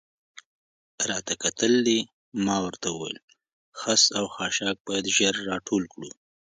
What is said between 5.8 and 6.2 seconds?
کړو.